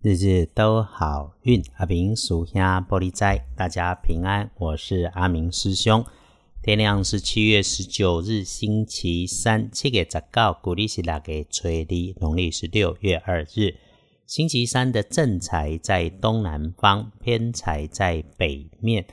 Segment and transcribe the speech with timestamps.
[0.00, 4.48] 日日都好运，阿明属下玻璃斋，大家平安。
[4.56, 6.04] 我是阿明师兄。
[6.62, 9.68] 天亮是七月十九日，星期三。
[9.72, 13.74] 七月十九，古历是那个吹的，农历是六月二日。
[14.24, 19.04] 星期三的正财在东南方，偏财在北面。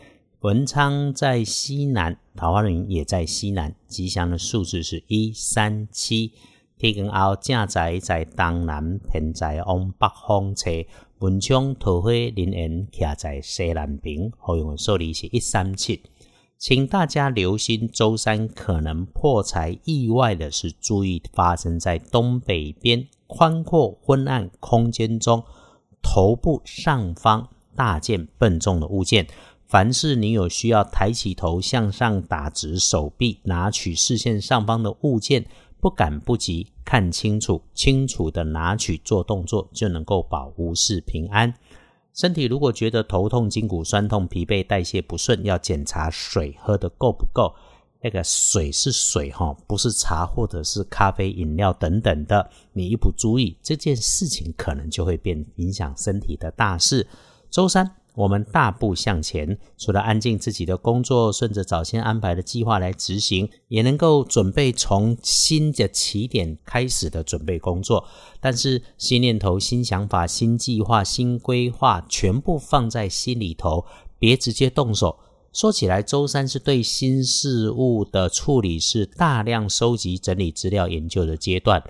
[0.42, 3.74] 文昌在西南，桃花运也在西南。
[3.88, 6.34] 吉祥的数字是一三七。
[6.94, 10.88] 天光后，正在在东南，偏在往北方吹。
[11.20, 16.02] 文昌桃花人缘徛在西南边，好用的数字是一三七。
[16.58, 25.44] 请大家留心，周三可能破财意外的是，注意发生在东北边宽阔昏暗空间中，
[26.02, 29.28] 头部上方大件笨重的物件。
[29.68, 35.46] 凡是你有需要抬起头向上打直手臂拿取视线上方的物件。
[35.86, 41.54] 不敢不急，看清楚，清楚的拿取做动作，就能够保无事平安。
[42.12, 47.54] 身体如果觉得头痛、筋骨酸痛、疲惫、代谢不顺，要检查水喝的够不够。
[48.02, 52.50] 那个水是水哈，不是茶或者是咖啡饮料等等的。
[52.74, 57.06] 你一不注意，这件事情可能就会变影响身体的大事。
[57.52, 57.96] 周三。
[58.16, 68.06] 我们大步向前，除了安静自己的工作，顺着早先安排的计划来执行，也能够准备从新的起点开始的准备工作。
[68.40, 73.86] 但是新念头、新想法、新计划、新规划，全部放在心里头，
[74.18, 75.20] 别直接动手。
[75.52, 81.82] 说起来，周三是对新事物的处理，是大量收集、整理资料、研究的阶段。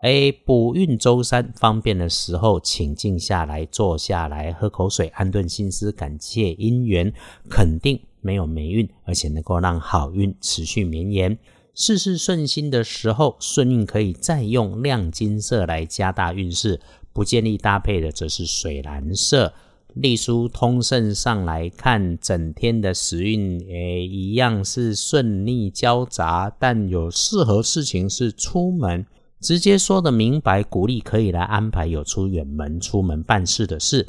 [0.00, 7.12] 哎，补运周三方便的时候，请静下来，坐下来，喝口水，安顿心思，感谢姻缘，
[7.48, 11.38] 肯定没有霉运，而且能够让好运持续绵延。
[11.74, 16.80] 事事顺心的时候，顺运可以再用亮金色来加大运势。
[17.12, 19.54] 不建议搭配的则是水蓝色。
[19.94, 29.06] 隶书通胜上来看，整天的时运诶，一样是顺利交杂，但有适合事情是出门。
[29.40, 34.08] 直接说的明白，鼓励可以来安排有出远门、出门办事的事。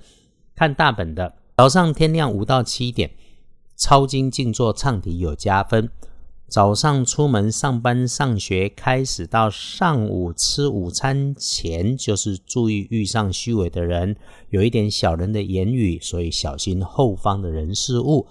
[0.56, 3.12] 看大本的，早上天亮五到七点，
[3.76, 5.90] 抄经静坐唱题有加分。
[6.48, 14.16] 早上出门上班上学开始到上午吃午餐前，就是注意遇上虚伪的人，
[14.50, 18.28] 有一点小人的言语，所以小心后方的人事物。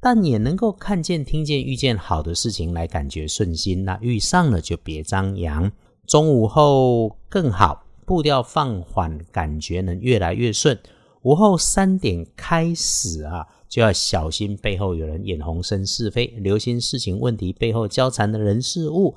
[0.00, 3.84] 但也能够看见、听见、遇见好的事情来感觉顺心。
[3.84, 5.70] 那遇上了就别张扬。
[6.10, 10.76] 中午后更好，步调放缓，感觉能越来越顺。
[11.22, 19.14] 午后三点开始啊，就要小心背后有人眼红生是非，留心事情问题背后交缠的人事物。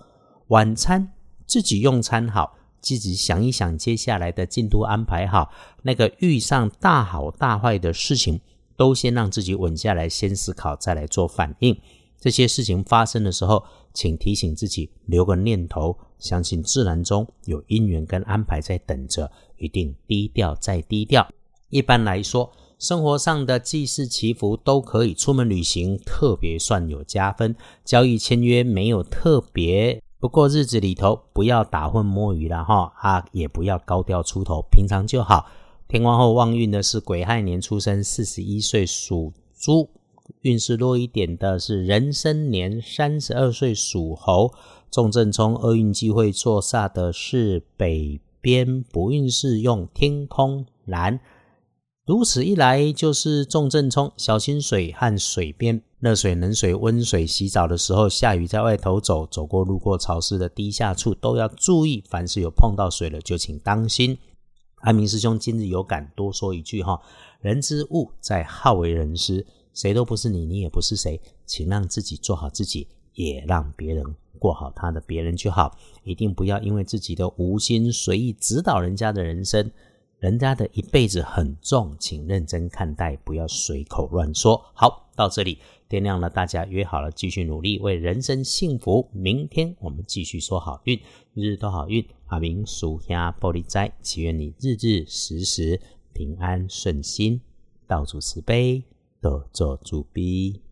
[0.50, 1.12] 晚餐
[1.48, 5.52] 自己用餐好，自己想一想接下来的进度安排好。
[5.82, 8.40] 那个遇上大好大坏的事情，
[8.78, 11.76] 都先让自己稳下来，先思考再来做反应。
[12.24, 13.62] 这些事情发生的时候，
[13.94, 15.94] 请提醒自己留个念头。
[16.20, 21.28] 相信自然中有因缘跟安排在等着，一定低调再低调。
[21.68, 27.54] 一般来说，生活上的祭祀祈福都可以，出门旅行特别算有加分。
[27.84, 35.46] 交易签约没有特别，不过日子里头不要打混摸鱼了哈啊，也不要高调出头，平常就好。
[35.90, 39.90] 天光后旺运的是癸亥年出生，四十一岁属猪；
[40.42, 44.54] 运势弱一点的是壬申年三十二岁属猴。
[44.92, 51.20] 重正冲厄运机会坐煞的是北边，不运势用天空蓝。
[52.06, 62.04] 如此一来，就是重正冲，小心水和水边热水、冷水、温水洗澡的时候，下雨在外头走，走过路过潮湿的低下处都要注意。
[62.08, 64.18] 凡是有碰到水了，就请当心。
[64.82, 67.02] 阿明师兄今日有感，多说一句哈：
[67.40, 74.04] 人之物在好为人师，谁都不是你，你也不是谁，请让自己做好自己，也让别人。
[74.40, 75.74] 过好他的别人就好，
[76.04, 79.72] 一定不要因为自己的无心随意指导人家的人生，
[80.20, 84.62] 人家的一辈子很重，请认真看待，不要随口乱说。
[84.74, 89.08] 好，到这里天亮了，大家约好了继续努力为人生幸福。
[89.14, 91.00] 明天我们继续说好运，
[91.34, 92.06] 日日都好运。
[92.26, 95.80] 阿明属下玻璃斋，祈愿你日日时时
[96.12, 97.40] 平安顺心，
[97.88, 98.84] 道主慈悲，
[99.24, 100.64] 多做主笔。